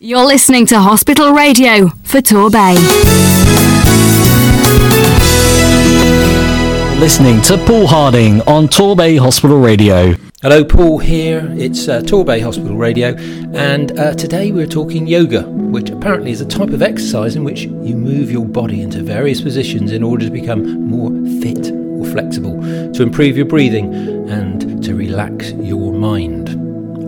[0.00, 2.74] You're listening to Hospital Radio for Torbay.
[6.98, 10.14] Listening to Paul Harding on Torbay Hospital Radio.
[10.42, 11.48] Hello, Paul here.
[11.52, 13.14] It's uh, Torbay Hospital Radio,
[13.54, 17.60] and uh, today we're talking yoga, which apparently is a type of exercise in which
[17.60, 22.60] you move your body into various positions in order to become more fit or flexible,
[22.92, 23.94] to improve your breathing,
[24.28, 26.43] and to relax your mind.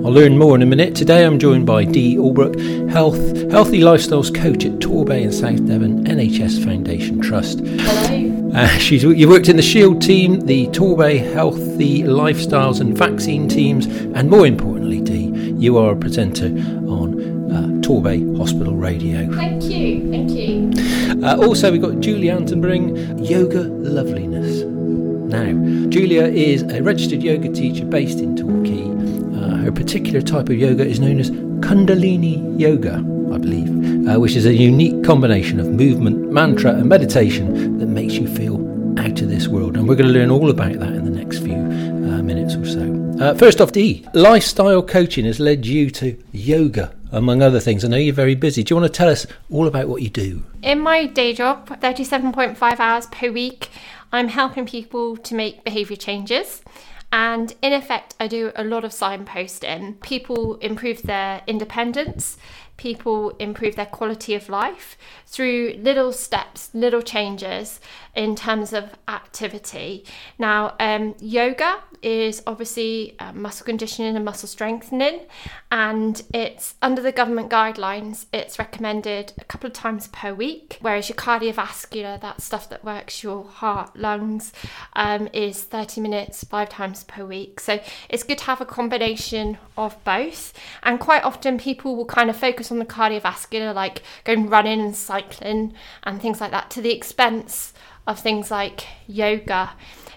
[0.06, 0.94] I'll learn more in a minute.
[0.94, 3.16] Today I'm joined by Dee Albrook, health,
[3.50, 7.58] Healthy Lifestyles Coach at Torbay and South Devon NHS Foundation Trust.
[7.58, 8.52] Hello.
[8.54, 13.86] Uh, she's, you worked in the SHIELD team, the Torbay Healthy Lifestyles and Vaccine teams,
[13.86, 16.46] and more importantly, Dee, you are a presenter
[16.86, 19.28] on uh, Torbay Hospital Radio.
[19.34, 20.08] Thank you.
[20.08, 21.26] Thank you.
[21.26, 24.62] Uh, also, we've got Julia bring Yoga Loveliness.
[24.62, 28.75] Now, Julia is a registered yoga teacher based in Torquay
[29.76, 31.30] particular type of yoga is known as
[31.60, 37.78] Kundalini Yoga, I believe, uh, which is a unique combination of movement, mantra, and meditation
[37.78, 38.56] that makes you feel
[38.98, 39.76] out of this world.
[39.76, 42.64] And we're going to learn all about that in the next few uh, minutes or
[42.64, 43.06] so.
[43.20, 47.84] Uh, first off, Dee, lifestyle coaching has led you to yoga among other things.
[47.84, 48.62] I know you're very busy.
[48.62, 50.42] Do you want to tell us all about what you do?
[50.62, 53.68] In my day job, 37.5 hours per week,
[54.12, 56.62] I'm helping people to make behaviour changes.
[57.16, 60.02] And in effect, I do a lot of signposting.
[60.02, 62.36] People improve their independence,
[62.76, 64.96] people improve their quality of life
[65.26, 67.80] through little steps, little changes
[68.14, 70.04] in terms of activity.
[70.38, 75.20] Now, um, yoga is obviously uh, muscle conditioning and muscle strengthening,
[75.70, 78.26] and it's under the government guidelines.
[78.32, 83.22] It's recommended a couple of times per week, whereas your cardiovascular, that stuff that works
[83.22, 84.52] your heart, lungs,
[84.94, 87.60] um, is 30 minutes five times per week.
[87.60, 90.52] So it's good to have a combination of both.
[90.82, 94.96] And quite often, people will kind of focus on the cardiovascular, like going running and
[94.96, 97.72] cycling and things like that, to the expense
[98.06, 99.72] of things like yoga.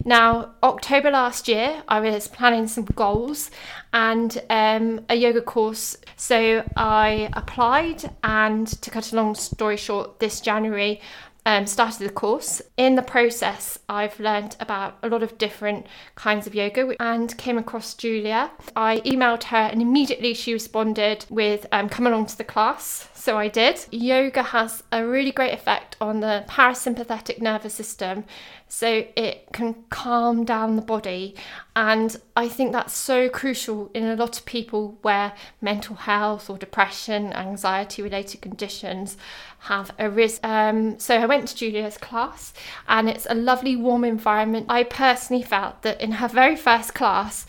[0.06, 3.52] Now, October last year, I was planning some goals
[3.92, 5.98] and um, a yoga course.
[6.16, 11.02] So I applied, and to cut a long story short, this January,
[11.50, 12.62] um, started the course.
[12.78, 17.58] In the process, I've learned about a lot of different kinds of yoga and came
[17.58, 18.52] across Julia.
[18.76, 23.10] I emailed her, and immediately she responded with, um, Come along to the class.
[23.16, 23.84] So I did.
[23.90, 28.26] Yoga has a really great effect on the parasympathetic nervous system,
[28.70, 31.36] so it can calm down the body.
[31.76, 36.58] And I think that's so crucial in a lot of people where mental health or
[36.58, 39.18] depression, anxiety related conditions
[39.62, 40.40] have arisen.
[40.44, 42.54] Um, so I went to Julia's class,
[42.88, 44.68] and it's a lovely, warm environment.
[44.70, 47.48] I personally felt that in her very first class,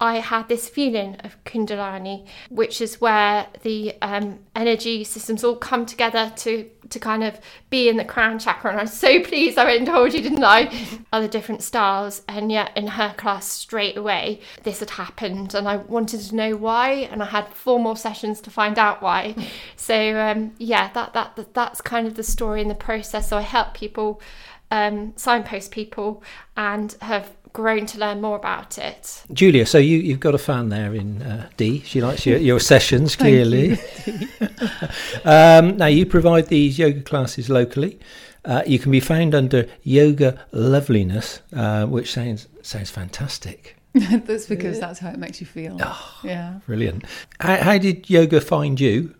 [0.00, 5.84] I had this feeling of Kundalini, which is where the um, energy systems all come
[5.84, 7.38] together to to kind of
[7.68, 8.72] be in the crown chakra.
[8.72, 10.72] And I'm so pleased I went and told you, didn't I?
[11.12, 15.76] Other different styles, and yet in her class straight away this had happened, and I
[15.76, 19.34] wanted to know why, and I had four more sessions to find out why.
[19.76, 23.28] So um, yeah, that, that that that's kind of the story and the process.
[23.28, 24.20] So I help people.
[24.72, 26.22] Um, signpost people
[26.56, 29.24] and have grown to learn more about it.
[29.32, 31.80] Julia, so you, you've got a fan there in uh, Dee.
[31.80, 33.78] She likes your, your sessions, clearly.
[34.06, 34.18] You.
[35.24, 37.98] um, now, you provide these yoga classes locally.
[38.44, 43.76] Uh, you can be found under Yoga Loveliness, uh, which sounds sounds fantastic.
[43.92, 44.86] that's because yeah.
[44.86, 45.76] that's how it makes you feel.
[45.80, 46.60] Oh, yeah.
[46.66, 47.04] Brilliant.
[47.40, 49.14] How, how, did yoga find you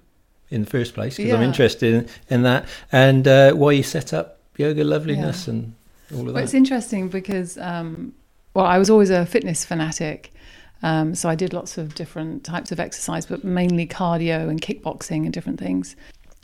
[0.48, 1.16] in the first place?
[1.16, 1.36] Because yeah.
[1.36, 2.66] I'm interested in, in that.
[2.92, 5.54] And uh, why you set up Yoga Loveliness yeah.
[5.54, 5.74] and
[6.12, 6.32] all of that.
[6.34, 6.44] well.
[6.44, 8.14] It's interesting because um,
[8.60, 10.34] well, I was always a fitness fanatic.
[10.82, 15.24] Um, so I did lots of different types of exercise, but mainly cardio and kickboxing
[15.24, 15.96] and different things.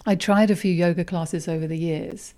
[0.07, 2.33] I tried a few yoga classes over the years,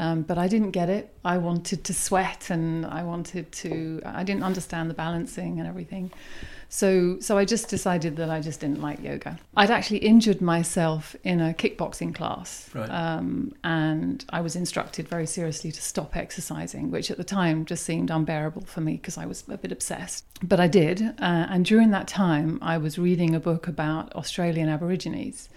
[0.00, 1.14] um, but I didn't get it.
[1.24, 6.10] I wanted to sweat and I wanted to, I didn't understand the balancing and everything.
[6.72, 9.40] So, so I just decided that I just didn't like yoga.
[9.56, 12.88] I'd actually injured myself in a kickboxing class, right.
[12.88, 17.84] um, and I was instructed very seriously to stop exercising, which at the time just
[17.84, 20.24] seemed unbearable for me because I was a bit obsessed.
[20.44, 24.68] But I did, uh, and during that time, I was reading a book about Australian
[24.68, 25.48] Aborigines.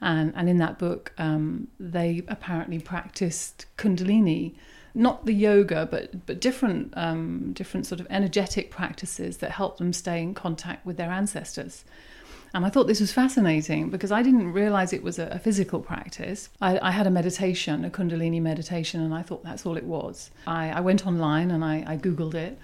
[0.00, 4.56] And, and in that book, um, they apparently practiced Kundalini,
[4.96, 9.92] not the yoga, but but different um, different sort of energetic practices that help them
[9.92, 11.84] stay in contact with their ancestors.
[12.54, 15.80] And I thought this was fascinating because I didn't realize it was a, a physical
[15.80, 16.48] practice.
[16.62, 20.30] I, I, had a meditation, a Kundalini meditation, and I thought that's all it was.
[20.46, 22.58] I, I went online and I, I Googled it,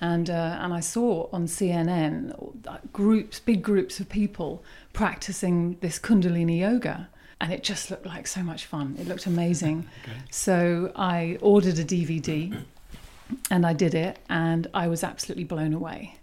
[0.00, 2.34] and, uh, and I saw on CNN
[2.92, 7.08] groups, big groups of people practicing this Kundalini yoga.
[7.40, 8.96] And it just looked like so much fun.
[8.98, 9.88] It looked amazing.
[10.30, 12.62] So I ordered a DVD
[13.50, 16.16] and I did it, and I was absolutely blown away.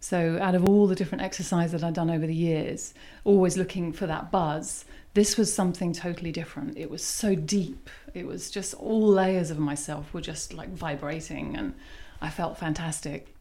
[0.00, 3.92] So, out of all the different exercises that I'd done over the years, always looking
[3.92, 6.78] for that buzz, this was something totally different.
[6.78, 7.90] It was so deep.
[8.14, 11.74] It was just all layers of myself were just like vibrating, and
[12.20, 13.34] I felt fantastic.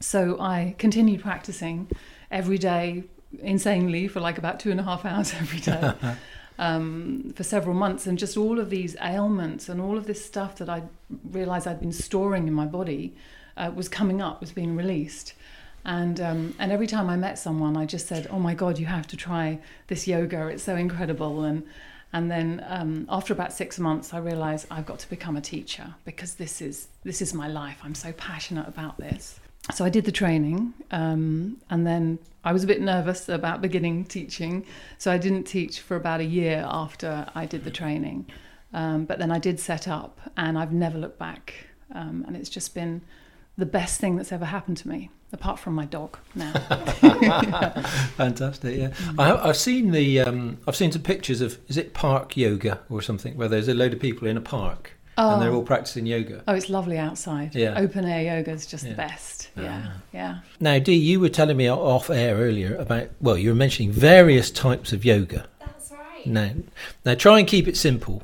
[0.00, 1.88] So, I continued practicing
[2.30, 3.04] every day
[3.38, 5.92] insanely for like about two and a half hours every day.
[6.62, 10.56] Um, for several months, and just all of these ailments and all of this stuff
[10.56, 10.82] that I
[11.30, 13.14] realized I'd been storing in my body
[13.56, 15.32] uh, was coming up, was being released.
[15.84, 18.86] And um, and every time I met someone, I just said, "Oh my God, you
[18.86, 20.48] have to try this yoga!
[20.48, 21.66] It's so incredible!" And
[22.12, 25.94] and then um, after about six months, I realized I've got to become a teacher
[26.04, 27.78] because this is this is my life.
[27.82, 29.39] I'm so passionate about this
[29.72, 34.04] so I did the training, um, and then I was a bit nervous about beginning
[34.06, 34.64] teaching,
[34.98, 38.26] so I didn't teach for about a year after I did the training.
[38.72, 42.48] Um, but then I did set up, and I've never looked back, um, and it's
[42.48, 43.02] just been
[43.58, 46.52] the best thing that's ever happened to me, apart from my dog now.
[48.16, 48.92] Fantastic, yeah.
[49.18, 52.80] I have, I've seen the um, I've seen some pictures of is it park yoga
[52.88, 55.56] or something where there's a load of people in a park and they're oh.
[55.56, 56.42] all practicing yoga.
[56.48, 57.54] Oh, it's lovely outside.
[57.54, 57.78] Yeah.
[57.78, 58.90] Open air yoga is just Yeah.
[58.90, 59.48] the best.
[59.56, 60.38] Yeah, yeah.
[60.60, 64.50] Now, Dee, you were telling me off air earlier about well, you were mentioning various
[64.50, 65.46] types of yoga.
[65.58, 66.26] That's right.
[66.26, 66.52] Now,
[67.04, 68.22] now try and keep it simple.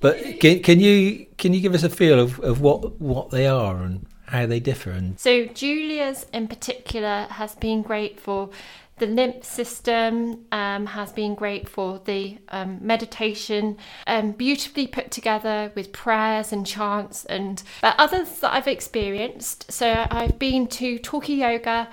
[0.00, 3.46] But can, can you can you give us a feel of, of what what they
[3.46, 4.90] are and how they differ?
[4.90, 8.50] And So Julia's in particular has been great for
[8.98, 13.76] the lymph system, um, has been great for the um, meditation,
[14.06, 19.72] um, beautifully put together with prayers and chants and but others that I've experienced.
[19.72, 21.88] So I've been to Torquay Yoga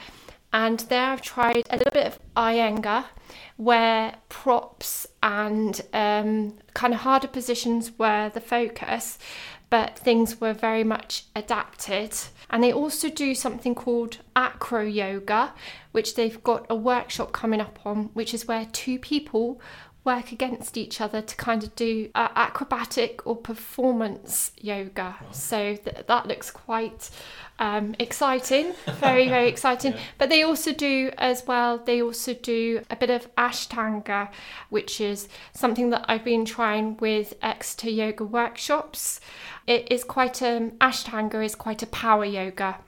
[0.54, 3.06] and there I've tried a little bit of Iyengar
[3.58, 9.20] where props and um, kind of harder positions were the focus,
[9.70, 12.16] but things were very much adapted.
[12.50, 15.54] And they also do something called acro yoga,
[15.92, 19.62] which they've got a workshop coming up on, which is where two people
[20.10, 25.16] work against each other to kind of do uh, acrobatic or performance yoga.
[25.32, 27.12] So th- that looks quite
[27.60, 28.74] um, exciting,
[29.06, 29.94] very, very exciting.
[30.18, 34.30] But they also do as well, they also do a bit of Ashtanga,
[34.70, 39.20] which is something that I've been trying with Exeter Yoga workshops.
[39.68, 42.80] It is quite um, Ashtanga is quite a power yoga.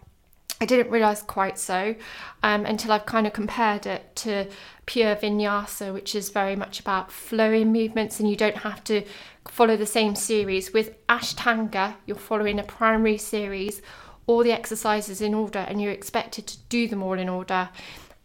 [0.62, 1.96] I didn't realize quite so
[2.44, 4.48] um, until I've kind of compared it to
[4.86, 9.04] pure vinyasa, which is very much about flowing movements, and you don't have to
[9.50, 10.72] follow the same series.
[10.72, 13.81] With Ashtanga, you're following a primary series,
[14.28, 17.69] all the exercises in order, and you're expected to do them all in order.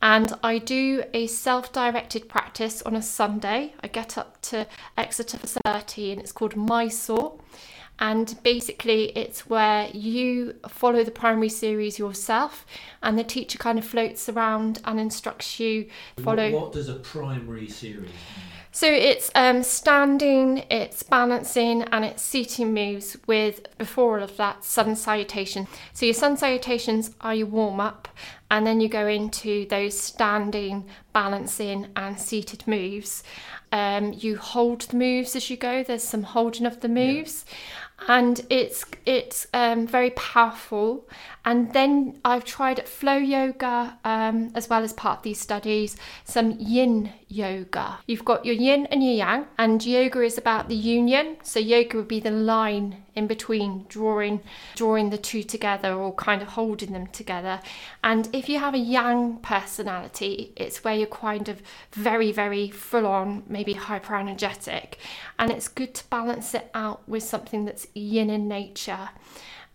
[0.03, 3.73] And I do a self directed practice on a Sunday.
[3.81, 4.67] I get up to
[4.99, 7.39] Exeter for 30, and it's called Mysore
[7.99, 12.67] and basically it's where you follow the primary series yourself
[13.03, 15.87] and the teacher kind of floats around and instructs you
[16.23, 16.51] follow.
[16.51, 18.11] what does a primary series?
[18.71, 24.65] so it's um, standing it's balancing and it's seating moves with before all of that
[24.65, 25.67] sun salutation.
[25.93, 28.09] So your sun salutations are your warm up
[28.51, 33.23] and then you go into those standing balancing and seated moves.
[33.73, 35.83] Um, you hold the moves as you go.
[35.83, 37.45] There's some holding of the moves
[38.09, 41.09] and it's it's um, very powerful.
[41.45, 46.53] And then I've tried flow yoga um, as well as part of these studies, some
[46.59, 47.99] yin yoga.
[48.07, 51.37] You've got your yin and your yang, and yoga is about the union.
[51.43, 54.41] So yoga would be the line in between, drawing
[54.75, 57.61] drawing the two together or kind of holding them together.
[58.05, 63.07] And if you have a yang personality, it's where you're kind of very very full
[63.07, 64.99] on, maybe hyper energetic,
[65.39, 69.11] and it's good to balance it out with something that's yin in nature.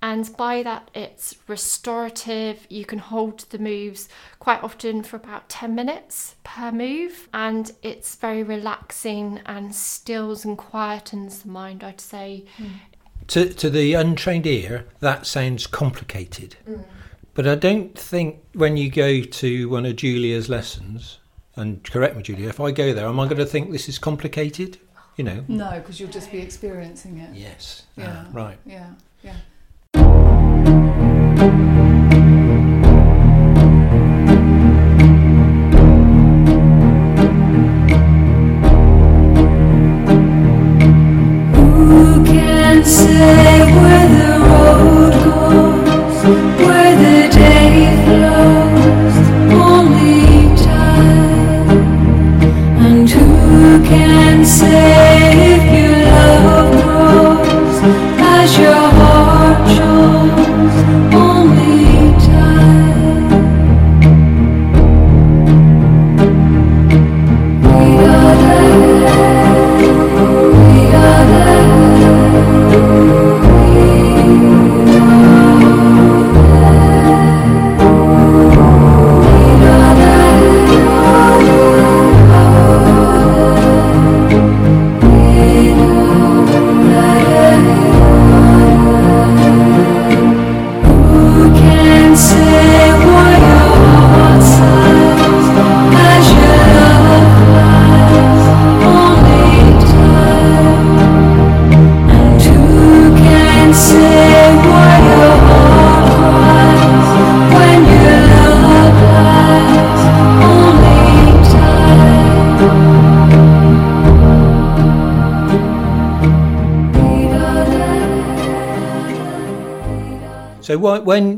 [0.04, 2.66] And by that, it's restorative.
[2.70, 8.16] You can hold the moves quite often for about 10 minutes per move, and it's
[8.16, 12.46] very relaxing and stills and quietens the mind, I'd say.
[13.28, 16.56] To to the untrained ear, that sounds complicated.
[17.34, 21.20] But I don't think when you go to one of Julia's lessons,
[21.56, 24.00] and correct me, Julia, if I go there, am I going to think this is
[24.00, 24.80] complicated?
[25.16, 25.46] You know.
[25.48, 27.36] No, because you'll just be experiencing it.
[27.36, 27.84] Yes.
[27.96, 28.26] Yeah.
[28.26, 28.58] Ah, right.
[28.66, 28.90] Yeah,
[29.24, 29.36] yeah.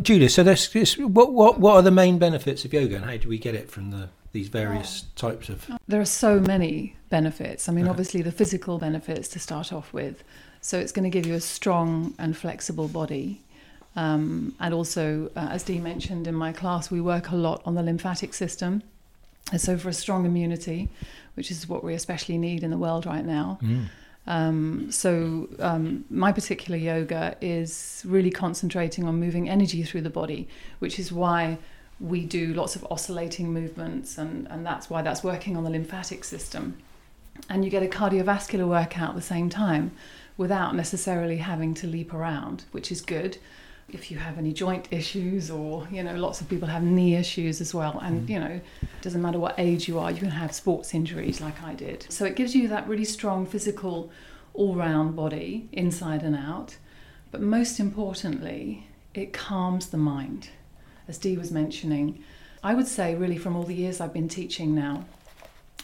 [0.04, 3.18] Julia, so this, this what what what are the main benefits of yoga, and how
[3.18, 5.70] do we get it from the these various types of?
[5.88, 7.70] There are so many benefits.
[7.70, 7.92] I mean, Okay.
[7.92, 10.24] obviously, the physical benefits to start off with.
[10.62, 13.42] So, it's going to give you a strong and flexible body.
[13.96, 17.76] Um, and also, uh, as Dee mentioned in my class, we work a lot on
[17.76, 18.82] the lymphatic system.
[19.52, 20.90] And so, for a strong immunity,
[21.36, 23.60] which is what we especially need in the world right now.
[24.26, 30.48] Um, so, um, my particular yoga is really concentrating on moving energy through the body,
[30.80, 31.58] which is why
[32.00, 36.24] we do lots of oscillating movements, and, and that's why that's working on the lymphatic
[36.24, 36.78] system.
[37.50, 39.92] And you get a cardiovascular workout at the same time
[40.38, 43.38] without necessarily having to leap around, which is good
[43.90, 47.62] if you have any joint issues or you know lots of people have knee issues
[47.62, 48.00] as well.
[48.00, 48.30] And mm.
[48.30, 51.62] you know it doesn't matter what age you are you can have sports injuries like
[51.62, 52.06] I did.
[52.10, 54.12] So it gives you that really strong physical
[54.54, 56.78] all-round body inside and out.
[57.32, 60.50] But most importantly it calms the mind.
[61.08, 62.24] As Dee was mentioning
[62.64, 65.06] I would say really from all the years I've been teaching now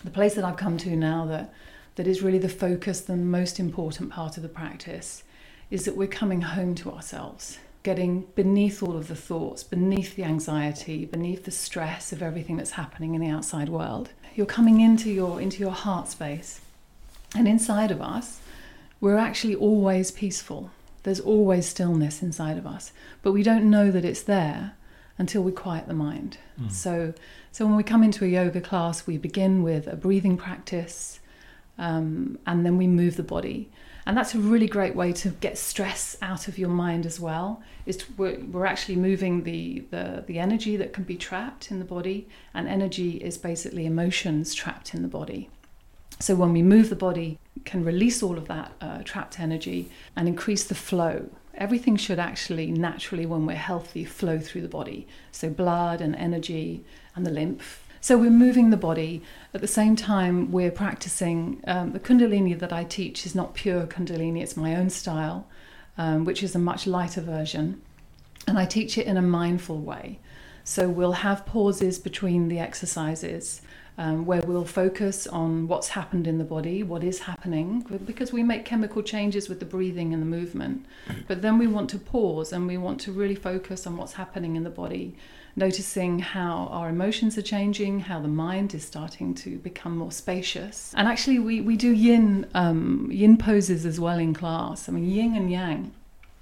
[0.04, 1.54] the place that I've come to now that
[1.96, 5.24] that is really the focus, the most important part of the practice,
[5.70, 10.24] is that we're coming home to ourselves, getting beneath all of the thoughts, beneath the
[10.24, 14.10] anxiety, beneath the stress of everything that's happening in the outside world.
[14.36, 16.62] You're coming into your into your heart space.
[17.36, 18.40] And inside of us,
[19.00, 20.72] we're actually always peaceful.
[21.04, 24.74] There's always stillness inside of us, but we don't know that it's there
[25.18, 26.38] until we quiet the mind.
[26.70, 27.14] So,
[27.52, 31.20] so when we come into a yoga class, we begin with a breathing practice,
[31.78, 33.70] um, and then we move the body.
[34.10, 37.62] And that's a really great way to get stress out of your mind as well.
[37.86, 41.78] Is to, we're, we're actually moving the, the the energy that can be trapped in
[41.78, 45.52] the body, and energy is basically emotions trapped in the body.
[46.20, 50.28] So when we move the body, can release all of that uh, trapped energy and
[50.28, 51.30] increase the flow.
[51.54, 55.06] Everything should actually naturally, when we're healthy, flow through the body.
[55.32, 56.84] So blood and energy
[57.16, 57.86] and the lymph.
[58.02, 59.22] So we're moving the body.
[59.54, 61.62] At the same time, we're practicing.
[61.68, 65.48] Um, the Kundalini that I teach is not pure Kundalini; it's my own style,
[65.98, 67.82] um, which is a much lighter version,
[68.48, 70.20] and I teach it in a mindful way.
[70.64, 73.62] So we'll have pauses between the exercises
[74.00, 78.44] um, where we'll focus on what's happened in the body, what is happening, because we
[78.44, 80.86] make chemical changes with the breathing and the movement.
[81.28, 84.56] But then we want to pause and we want to really focus on what's happening
[84.56, 85.18] in the body,
[85.56, 90.94] noticing how our emotions are changing, how the mind is starting to become more spacious.
[90.96, 94.88] And actually, we, we do yin, um, yin poses as well in class.
[94.88, 95.94] I mean, yin and yang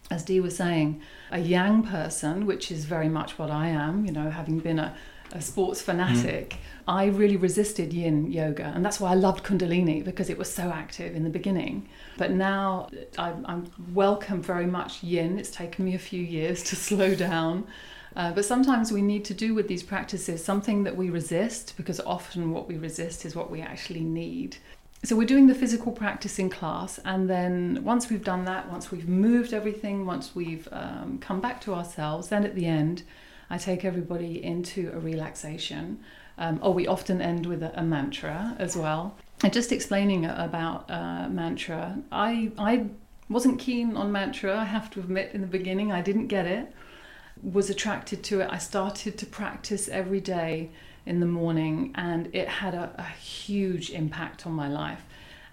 [0.09, 4.11] as Dee was saying, a yang person, which is very much what I am, you
[4.11, 4.95] know, having been a,
[5.33, 8.71] a sports fanatic, I really resisted yin yoga.
[8.73, 11.89] And that's why I loved Kundalini because it was so active in the beginning.
[12.17, 12.87] But now
[13.17, 15.37] I, I'm welcome very much yin.
[15.37, 17.67] It's taken me a few years to slow down.
[18.17, 21.99] Uh, but sometimes we need to do with these practices something that we resist because
[21.99, 24.57] often what we resist is what we actually need.
[25.03, 28.89] So we're doing the physical practice in class, and then once we've done that, once
[28.91, 33.03] we've moved everything, once we've um, come back to ourselves, then at the end,
[33.51, 35.99] I take everybody into a relaxation.
[36.39, 39.15] Um, or we often end with a, a mantra as well.
[39.43, 42.87] And just explaining about uh, mantra, I I
[43.29, 44.57] wasn't keen on mantra.
[44.57, 46.73] I have to admit, in the beginning, I didn't get it.
[47.43, 48.49] Was attracted to it.
[48.51, 50.69] I started to practice every day
[51.05, 55.03] in the morning and it had a, a huge impact on my life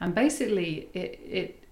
[0.01, 1.65] and basically it, it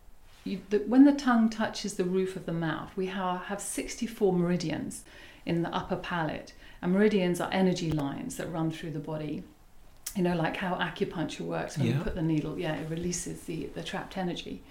[0.45, 4.33] you, the, when the tongue touches the roof of the mouth we ha- have 64
[4.33, 5.03] meridians
[5.45, 9.43] in the upper palate and meridians are energy lines that run through the body
[10.15, 11.95] you know like how acupuncture works when Yeah.
[11.99, 14.63] you put the needle yeah it releases the, the trapped energy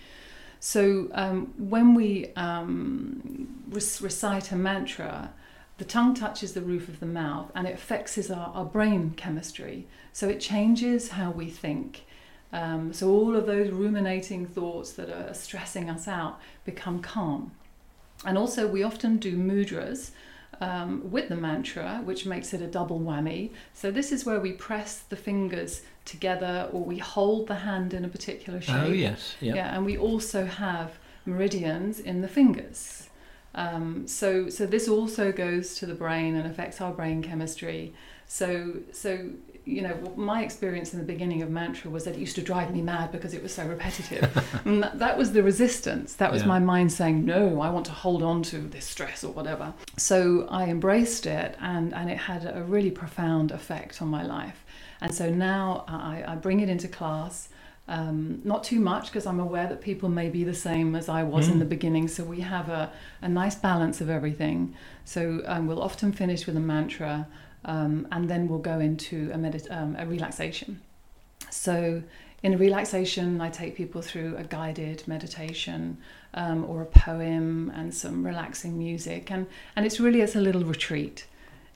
[0.61, 5.33] so um, when we um, rec- recite a mantra
[5.81, 9.87] the tongue touches the roof of the mouth and it affects our, our brain chemistry.
[10.13, 12.05] So it changes how we think.
[12.53, 17.49] Um, so all of those ruminating thoughts that are stressing us out become calm.
[18.23, 20.11] And also, we often do mudras
[20.59, 23.51] um, with the mantra, which makes it a double whammy.
[23.73, 28.03] So this is where we press the fingers together or we hold the hand in
[28.05, 28.75] a particular shape.
[28.75, 29.55] Oh yes, yeah.
[29.55, 33.07] Yeah, and we also have meridians in the fingers.
[33.53, 37.93] Um, so, so this also goes to the brain and affects our brain chemistry.
[38.27, 39.31] So, so
[39.65, 42.73] you know, my experience in the beginning of mantra was that it used to drive
[42.73, 44.25] me mad because it was so repetitive.
[44.65, 46.15] and that, that was the resistance.
[46.15, 46.47] That was Yeah.
[46.47, 50.47] my mind saying, "No, I want to hold on to this stress or whatever." So
[50.49, 54.65] I embraced it, and and it had a really profound effect on my life.
[54.99, 57.49] And so now I, I bring it into class.
[57.87, 61.23] Um, not too much because I'm aware that people may be the same as I
[61.23, 62.07] was in the beginning.
[62.07, 62.91] So we have a,
[63.21, 64.75] a nice balance of everything.
[65.03, 67.27] So um, we'll often finish with a mantra
[67.65, 70.81] um, and then we'll go into a, medit- um, a relaxation.
[71.49, 72.03] So
[72.43, 75.97] in a relaxation, I take people through a guided meditation
[76.33, 79.31] um, or a poem and some relaxing music.
[79.31, 81.27] And, and it's really, it's a little retreat.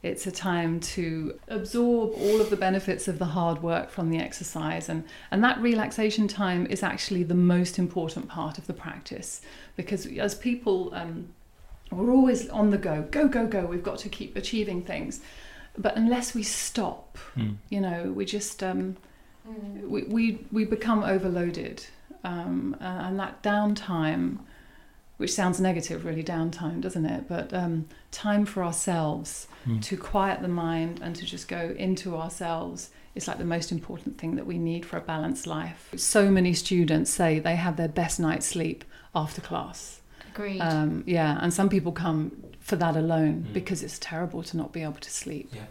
[0.02, 4.18] It's a time to absorb all of the benefits of the hard work from the
[4.18, 4.88] exercise.
[4.90, 9.42] And, and that relaxation time is actually the most important part of the practice
[9.76, 11.30] because as people, um,
[11.92, 13.66] we're always on the go, go, go, go.
[13.66, 15.22] We've got to keep achieving things.
[15.78, 17.18] But unless we stop,
[17.70, 18.98] you know, we just, um,
[19.84, 21.86] we, we, we become overloaded.
[22.24, 24.40] Um, uh, and that downtime,
[25.18, 27.28] which sounds negative, really, downtime, doesn't it?
[27.28, 29.48] But um, time for ourselves
[29.82, 34.18] to quiet the mind and to just go into ourselves is like the most important
[34.18, 35.90] thing that we need for a balanced life.
[35.96, 40.02] So many students say they have their best night's sleep after class.
[40.34, 40.60] Agreed.
[40.60, 42.32] Um, yeah, and some people come
[42.66, 45.50] for that alone because it's terrible to not be able to sleep.
[45.54, 45.66] Yeah.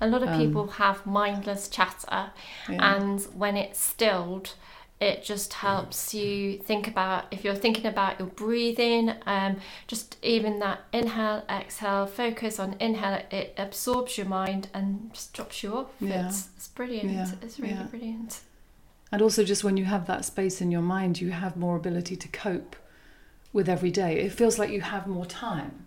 [0.00, 2.30] a lot of um, people have mindless chatter,
[2.68, 2.96] Yeah.
[2.96, 4.54] and when it's stilled,
[5.00, 9.56] it just helps you think about if you're thinking about your breathing, um,
[9.86, 15.62] just even that inhale, exhale, focus on inhale, it absorbs your mind and just drops
[15.62, 15.88] you off.
[16.00, 16.28] Yeah.
[16.28, 17.10] It's, it's brilliant.
[17.10, 17.82] Yeah, It's really yeah.
[17.84, 18.40] brilliant.
[19.12, 22.16] And also, just when you have that space in your mind, you have more ability
[22.16, 22.74] to cope
[23.52, 24.20] with every day.
[24.20, 25.86] It feels like you have more time.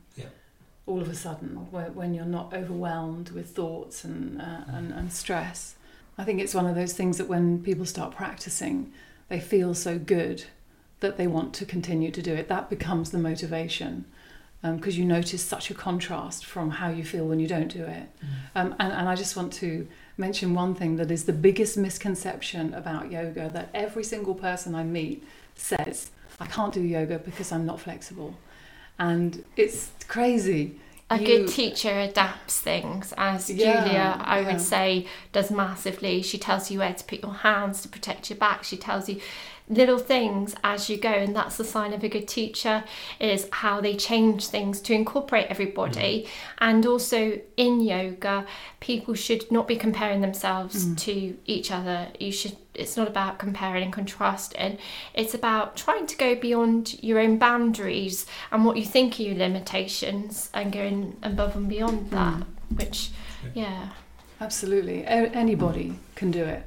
[0.92, 5.76] All of a sudden, when you're not overwhelmed with thoughts and, uh, and and stress.
[6.18, 8.92] I think it's one of those things that when people start practicing,
[9.30, 10.44] they feel so good
[11.00, 12.50] that they want to continue to do it.
[12.50, 14.04] That becomes the motivation.
[14.62, 18.08] Because you notice such a contrast from how you feel when you don't do it.
[18.54, 22.74] Um, and, and I just want to mention one thing that is the biggest misconception
[22.74, 25.24] about yoga that every single person I meet
[25.56, 28.36] says, I can't do yoga because I'm not flexible.
[29.00, 30.76] And it's crazy.
[31.10, 34.48] A You- good teacher adapts things, as Yeah, Julia, I yeah.
[34.52, 36.22] would say, does massively.
[36.22, 38.64] She tells you where to put your hands to protect your back.
[38.64, 39.20] She tells you
[39.68, 42.84] little things as you go, and that's the sign of a good teacher
[43.20, 46.28] is how they change things to incorporate everybody.
[46.60, 48.46] And also in yoga,
[48.80, 50.98] people should not be comparing themselves Mm.
[51.00, 52.08] to each other.
[52.20, 52.56] You should.
[52.82, 54.78] It's not about comparing and contrasting.
[55.14, 59.36] It's about trying to go beyond your own boundaries and what you think are your
[59.36, 62.44] limitations and going above and beyond that.
[62.76, 63.12] Which,
[63.54, 63.90] yeah.
[64.42, 65.04] Absolutely.
[65.04, 66.64] A- anybody can do it.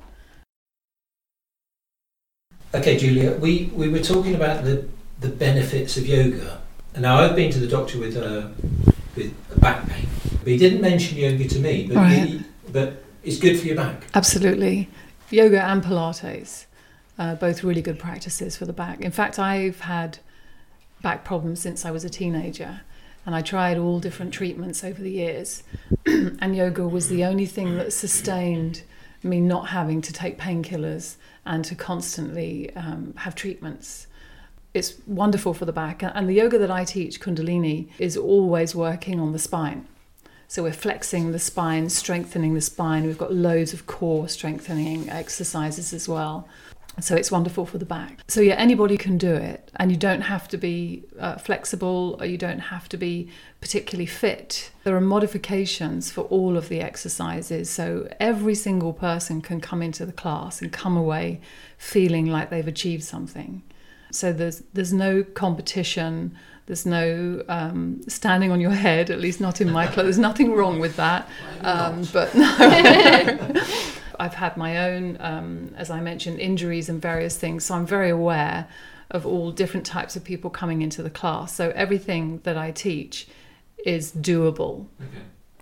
[2.72, 4.88] Okay, Julia, we, we were talking about the,
[5.20, 6.60] the benefits of yoga.
[6.94, 8.48] And now I've been to the doctor with uh,
[9.16, 10.06] with a back pain,
[10.38, 11.86] but he didn't mention yoga to me.
[11.88, 12.10] But Right.
[12.28, 14.04] he, but it's good for your back.
[14.14, 14.88] Absolutely.
[15.34, 16.66] Yoga and Pilates,
[17.18, 19.00] uh, both really good practices for the back.
[19.00, 20.18] In fact, I've had
[21.02, 22.82] back problems since I was a teenager,
[23.26, 25.64] and I tried all different treatments over the years.
[26.06, 28.84] and yoga was the only thing that sustained
[29.24, 34.06] me not having to take painkillers and to constantly um, have treatments.
[34.72, 36.02] It's wonderful for the back.
[36.02, 39.88] And the yoga that I teach, Kundalini, is always working on the spine.
[40.54, 43.08] So we're flexing the spine, strengthening the spine.
[43.08, 46.48] We've got loads of core strengthening exercises as well.
[47.00, 48.20] So it's wonderful for the back.
[48.28, 52.26] So yeah, anybody can do it, and you don't have to be uh, flexible, or
[52.26, 54.70] you don't have to be particularly fit.
[54.84, 60.06] There are modifications for all of the exercises, so every single person can come into
[60.06, 61.40] the class and come away
[61.78, 63.64] feeling like they've achieved something.
[64.12, 66.38] So there's there's no competition.
[66.66, 69.10] There's no um, standing on your head.
[69.10, 70.04] At least not in my class.
[70.04, 71.28] There's nothing wrong with that.
[71.60, 72.46] Um, but no.
[74.18, 77.64] I've had my own, um, as I mentioned, injuries and various things.
[77.64, 78.68] So I'm very aware
[79.10, 81.54] of all different types of people coming into the class.
[81.54, 83.28] So everything that I teach
[83.84, 84.86] is doable.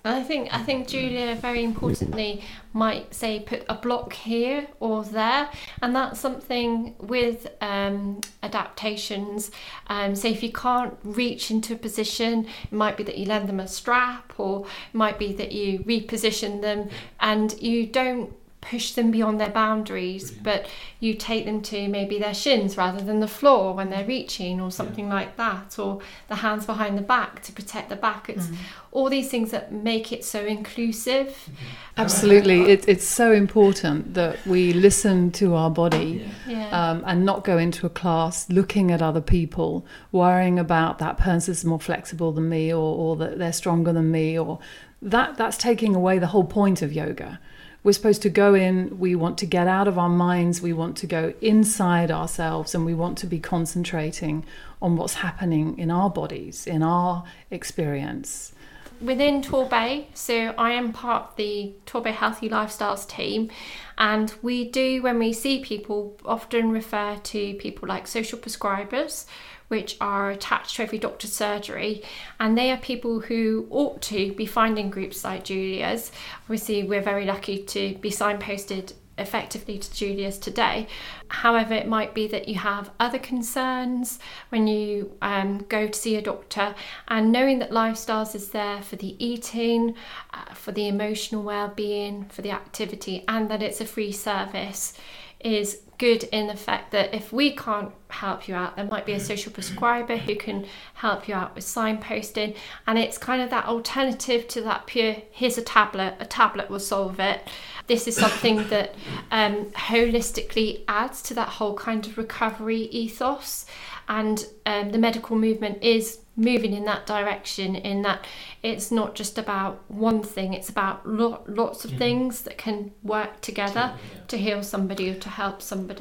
[0.04, 5.04] And I think I think Julia very importantly might say put a block here or
[5.04, 5.48] there,
[5.80, 9.50] and that's something with um, adaptations.
[9.86, 13.48] Um, say if you can't reach into a position, it might be that you lend
[13.48, 16.88] them a strap, or it might be that you reposition them,
[17.20, 20.66] and you don't push them beyond their boundaries, but
[21.00, 24.70] you take them to maybe their shins rather than the floor when they're reaching, or
[24.70, 28.30] something like that, or the hands behind the back to protect the back.
[28.30, 28.48] It's
[28.92, 31.50] all these things that make it so inclusive.
[31.96, 32.70] Absolutely.
[32.70, 36.24] It, it's so important that we listen to our body.
[36.46, 36.70] Yeah.
[36.72, 41.64] um, and not go into a class looking at other people, worrying about that person's
[41.64, 44.58] more flexible than me or, or that they're stronger than me, or
[45.02, 47.40] that that's taking away the whole point of yoga,
[47.84, 50.96] We're supposed to go in, we want to get out of our minds, we want
[50.98, 54.44] to go inside ourselves, and we want to be concentrating
[54.80, 58.52] on what's happening in our bodies, in our experience.
[59.00, 63.50] within Torbay, so I am part of the Torbay Healthy Lifestyles team,
[63.98, 69.26] and we do, when we see people, often refer to people like social prescribers,
[69.72, 72.02] which are attached to every doctor's surgery,
[72.38, 76.12] and they are people who ought to be finding groups like Julia's.
[76.42, 80.86] Obviously, we're very lucky to be signposted effectively to Julia's today.
[81.28, 84.18] However, it might be that you have other concerns
[84.50, 86.74] when you um, go to see a doctor,
[87.08, 89.94] and knowing that Lifestyles is there for the eating,
[90.34, 94.92] uh, for the emotional well-being, for the activity, and that it's a free service
[95.40, 99.12] is good in the fact that if we can't help you out, there might be
[99.12, 102.56] a social prescriber who can help you out with signposting,
[102.88, 106.80] and it's kind of that alternative to that pure here's a tablet, a tablet will
[106.80, 107.48] solve it.
[107.86, 108.96] This is something that
[109.30, 113.64] um, holistically adds to that whole kind of recovery ethos,
[114.08, 117.76] and um, the medical movement is moving in that direction.
[117.76, 118.26] In that
[118.62, 123.40] it's not just about one thing; it's about lo- lots of things that can work
[123.40, 123.94] together
[124.28, 125.91] to heal somebody or to help somebody.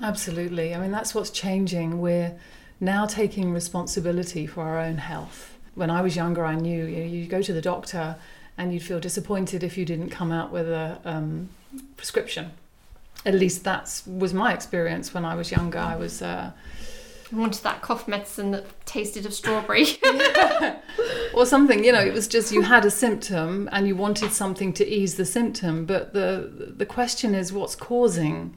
[0.00, 0.74] Absolutely.
[0.74, 2.00] I mean, that's what's changing.
[2.00, 2.38] We're
[2.80, 5.56] now taking responsibility for our own health.
[5.74, 8.16] When I was younger, I knew you, know, you go to the doctor
[8.58, 11.48] and you'd feel disappointed if you didn't come out with a um,
[11.96, 12.52] prescription.
[13.24, 15.78] At least that was my experience when I was younger.
[15.78, 16.22] I was.
[16.22, 16.52] Uh,
[17.32, 19.86] wanted that cough medicine that tasted of strawberry.
[21.34, 24.72] or something you know it was just you had a symptom and you wanted something
[24.72, 28.54] to ease the symptom but the the question is what's causing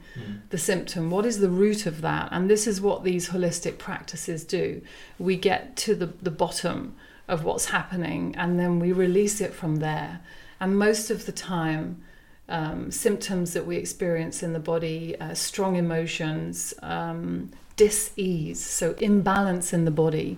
[0.50, 1.10] the symptom?
[1.10, 2.28] What is the root of that?
[2.32, 4.82] And this is what these holistic practices do.
[5.18, 6.96] We get to the, the bottom
[7.28, 10.20] of what's happening and then we release it from there.
[10.60, 12.02] And most of the time
[12.48, 17.50] um, symptoms that we experience in the body uh, strong emotions um,
[17.80, 18.62] dis-ease.
[18.62, 20.36] So imbalance in the body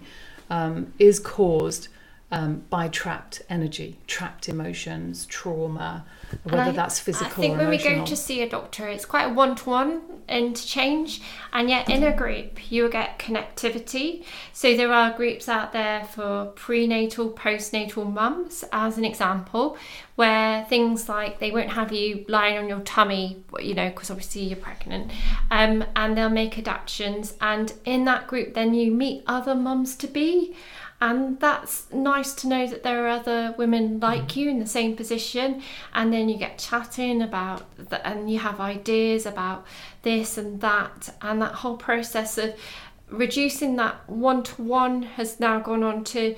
[0.48, 1.88] um, is caused
[2.32, 6.04] um, by trapped energy, trapped emotions, trauma,
[6.44, 9.24] whether I- that's physical I think when we go to see a doctor, it's quite
[9.24, 11.20] a one-to-one interchange,
[11.52, 14.24] and yet in a group you will get connectivity.
[14.54, 19.76] So there are groups out there for prenatal, postnatal mums, as an example,
[20.14, 24.42] where things like they won't have you lying on your tummy, you know, because obviously
[24.44, 25.10] you're pregnant,
[25.50, 30.06] um, and they'll make adaptations, and in that group then you meet other mums to
[30.06, 30.56] be.
[31.02, 33.98] And that's nice to know that there are other women mm-hmm.
[33.98, 35.60] like you in the same position,
[35.92, 37.64] and then you get chatting about
[38.04, 39.66] and you have ideas about
[40.02, 42.54] this and that, and that whole process of
[43.10, 46.36] reducing that one to one has now gone on to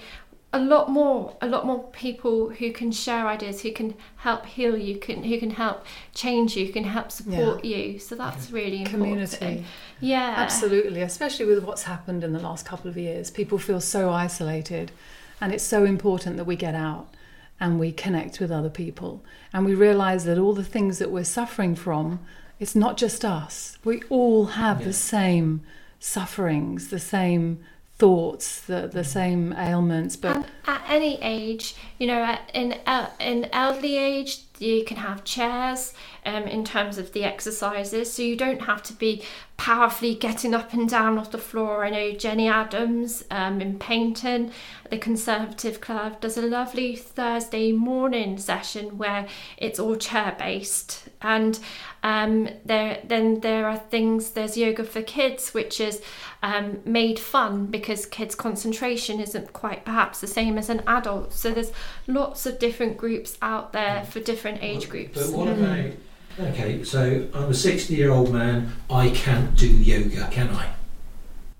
[0.54, 4.78] a lot more a lot more people who can share ideas who can help heal
[4.78, 7.98] you can who can help change you can help support you.
[7.98, 9.30] So that's really important.
[9.32, 9.64] Community.
[10.00, 10.34] yeah.
[10.36, 13.30] Absolutely, especially with what's happened in the last couple of years.
[13.30, 14.92] People feel so isolated,
[15.40, 17.12] and it's so important that we get out
[17.58, 19.24] and we connect with other people.
[19.52, 22.20] And we realize that all the things that we're suffering from,
[22.60, 23.78] it's not just us.
[23.84, 25.62] We all have the same
[25.98, 27.64] sufferings, the same
[27.96, 29.06] thoughts, the, the mm.
[29.06, 32.76] same ailments, but And at any age, you know, in
[33.20, 35.92] in elderly age, you can have chairs
[36.24, 39.22] um, in terms of the exercises, so you don't have to be
[39.56, 41.84] powerfully getting up and down off the floor.
[41.84, 44.50] I know Jenny Adams um, in Paignton,
[44.90, 51.58] the Conservative Club, does a lovely Thursday morning session where it's all chair based, and
[52.02, 54.30] um, there then there are things.
[54.30, 56.02] There's yoga for kids, which is
[56.42, 61.32] um, made fun because kids' concentration isn't quite perhaps the same as an adult.
[61.32, 61.72] So there's
[62.06, 65.30] lots of different groups out there for different age groups.
[65.30, 65.90] But what about?
[66.38, 68.72] Okay, so I'm a 60 year old man.
[68.90, 70.74] I can't do yoga, can I?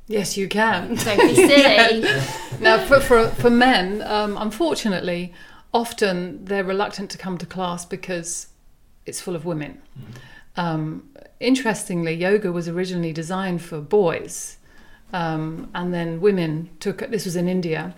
[0.07, 0.95] yes, you can.
[0.95, 2.03] Don't be silly.
[2.61, 5.33] now, for, for, for men, um, unfortunately,
[5.73, 8.49] often they're reluctant to come to class because
[9.07, 9.81] it's full of women.
[10.57, 11.09] Um,
[11.41, 14.59] interestingly, yoga was originally designed for boys,
[15.13, 17.95] um, and then women took this was in India,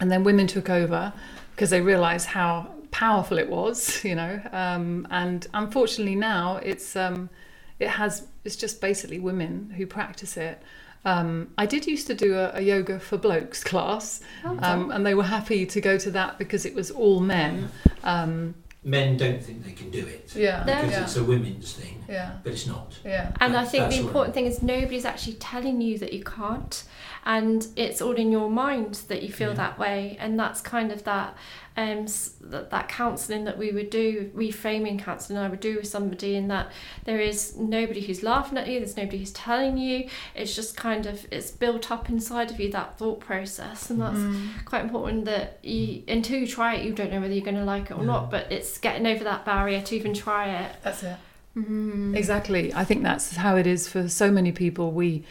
[0.00, 1.12] and then women took over
[1.54, 4.40] because they realised how powerful it was, you know.
[4.52, 7.30] Um, and unfortunately, now it's um,
[7.78, 10.62] it has it's just basically women who practice it.
[11.04, 15.14] Um, I did used to do a, a yoga for blokes class, um, and they
[15.14, 17.70] were happy to go to that because it was all men.
[18.04, 22.02] Um, Men don't think they can do it yeah, because yeah, it's a women's thing,
[22.08, 22.96] yeah, but it's not.
[23.04, 23.32] yeah.
[23.40, 26.84] And I think the what- important thing is nobody's actually telling you that you can't,
[27.28, 29.54] and it's all in your mind that you feel Yeah.
[29.56, 31.36] that way, and that's kind of that
[31.76, 32.06] um,
[32.40, 36.48] that, that counselling that we would do, reframing counselling I would do with somebody, in
[36.48, 36.72] that
[37.04, 40.08] there is nobody who's laughing at you, there's nobody who's telling you.
[40.34, 44.64] It's just kind of it's built up inside of you that thought process, and that's
[44.64, 45.26] quite important.
[45.26, 47.98] That you until you try it, you don't know whether you're going to like it
[47.98, 48.30] or not.
[48.30, 50.76] But it's getting over that barrier to even try it.
[50.82, 51.16] That's it.
[51.56, 52.16] Mm.
[52.16, 52.72] Exactly.
[52.72, 54.90] I think that's how it is for so many people.
[54.92, 55.24] We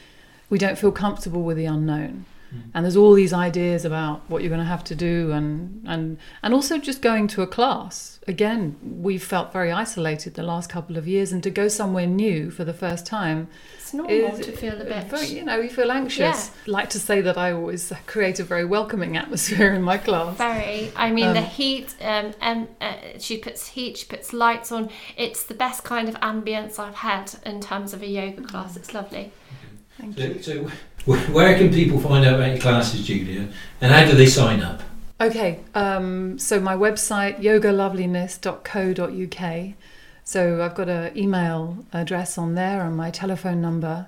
[0.50, 2.26] we don't feel comfortable with the unknown.
[2.74, 6.18] And there's all these ideas about what you're going to have to do and and
[6.42, 8.22] and also just going to a class.
[8.26, 12.50] Again, we've felt very isolated the last couple of years and to go somewhere new
[12.50, 15.10] for the first time It's normal is- to feel a bit.
[15.10, 16.52] very, you know, you feel anxious.
[16.68, 20.38] Like to say that I always create a very welcoming atmosphere in my class.
[20.38, 20.90] Very.
[20.96, 21.96] I mean, the Um, heat.
[22.02, 23.98] Um, um, uh, she puts heat.
[23.98, 24.90] She puts lights on.
[25.18, 28.78] It's the best kind of ambience I've had in terms of a yoga class.
[28.78, 29.34] It's lovely.
[29.98, 30.42] Thank you.
[30.42, 30.72] So,
[31.06, 33.50] so where can people find out about your classes, Julia,
[33.82, 34.82] and how do they sign up?
[35.20, 39.74] Okay, um, so my website yogaloveliness.co.uk.
[40.24, 44.08] So I've got an email address on there and my telephone number.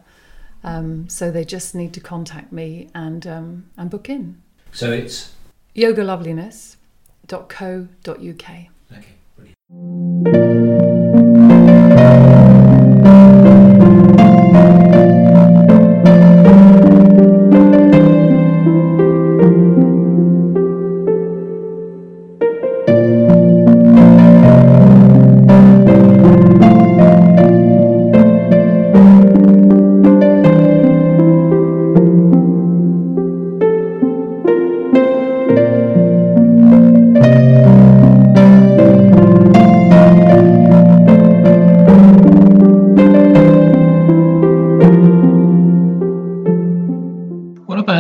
[0.64, 4.42] Um, so they just need to contact me and um, and book in.
[4.74, 5.32] So it's
[5.76, 8.50] yogaloveliness.co.uk.
[8.92, 9.06] okay.
[9.72, 11.59] Brilliant.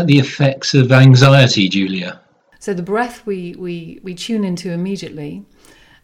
[0.09, 2.19] The effects of anxiety, Julia?
[2.57, 5.45] So the breath we, we, we tune into immediately,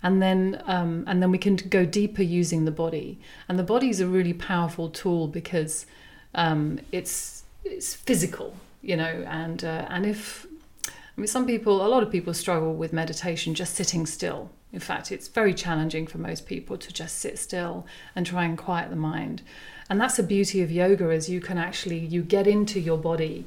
[0.04, 3.20] and then um, and then we can go deeper using the body.
[3.50, 5.88] And the body is a really powerful tool because
[6.36, 9.26] um, it's it's physical, you know.
[9.28, 10.46] And uh, and if
[10.88, 14.52] I mean some people, a lot of people struggle with meditation just sitting still.
[14.72, 18.56] In fact, it's very challenging for most people to just sit still and try and
[18.56, 19.42] quiet the mind.
[19.90, 23.46] And that's the beauty of yoga is you can actually you get into your body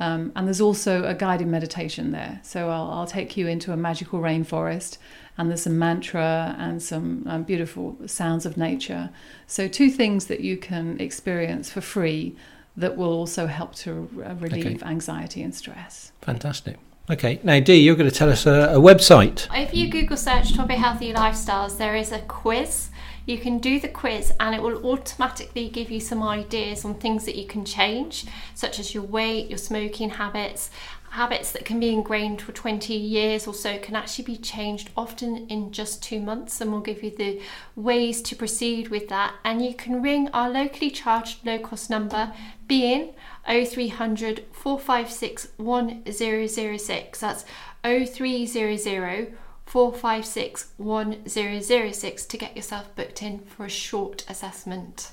[0.00, 2.40] Um, and there's also a guided meditation there.
[2.42, 4.98] So I'll, I'll take you into a magical rainforest,
[5.38, 9.10] and there's some mantra and some um, beautiful sounds of nature.
[9.46, 12.34] So, two things that you can experience for free
[12.76, 16.10] that will also help to uh, relieve anxiety and stress.
[16.22, 16.76] Fantastic.
[17.10, 19.46] Okay, now Dee, you're going to tell us a, a website.
[19.54, 22.88] If you Google search Torbay Healthy Lifestyles, there is a quiz.
[23.26, 27.26] You can do the quiz and it will automatically give you some ideas on things
[27.26, 30.70] that you can change, such as your weight, your smoking habits.
[31.10, 35.46] Habits that can be ingrained for 20 years or so can actually be changed often
[35.48, 37.40] in just two months, and we'll give you the
[37.76, 39.34] ways to proceed with that.
[39.44, 42.32] And you can ring our locally charged low cost number,
[42.66, 43.14] being
[43.46, 47.20] 0300 456 1006.
[47.20, 47.44] That's
[47.82, 55.12] 0300 456 1006 to get yourself booked in for a short assessment.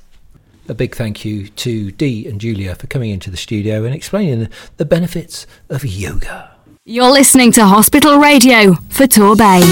[0.70, 4.42] A big thank you to Dee and Julia for coming into the studio and explaining
[4.42, 6.56] the, the benefits of yoga.
[6.86, 9.62] You're listening to Hospital Radio for Torbay.